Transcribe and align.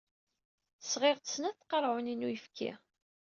Sɣiɣ-d 0.91 1.25
snat 1.27 1.57
tqerɛunin 1.59 2.21
n 2.23 2.25
uyefki. 2.27 2.71